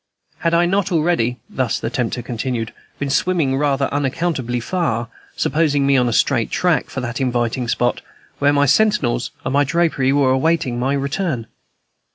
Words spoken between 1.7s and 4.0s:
the tempter continued) been swimming rather